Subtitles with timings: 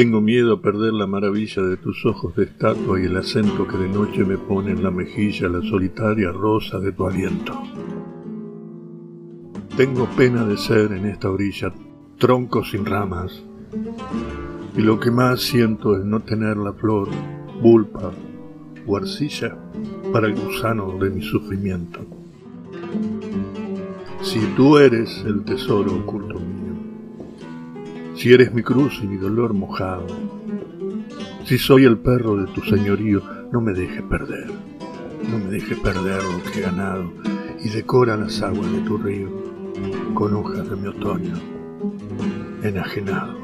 [0.00, 3.76] Tengo miedo a perder la maravilla de tus ojos de estatua y el acento que
[3.76, 7.52] de noche me pone en la mejilla la solitaria rosa de tu aliento.
[9.76, 11.70] Tengo pena de ser en esta orilla
[12.16, 13.42] tronco sin ramas,
[14.74, 17.10] y lo que más siento es no tener la flor,
[17.60, 18.10] bulpa
[18.86, 19.54] o arcilla
[20.14, 22.00] para el gusano de mi sufrimiento.
[24.22, 26.59] Si tú eres el tesoro oculto mío,
[28.20, 30.06] si eres mi cruz y mi dolor mojado,
[31.46, 34.46] si soy el perro de tu señorío, no me dejes perder,
[35.30, 37.10] no me dejes perder lo que he ganado
[37.64, 39.30] y decora las aguas de tu río
[40.12, 41.34] con hojas de mi otoño
[42.62, 43.38] enajenado.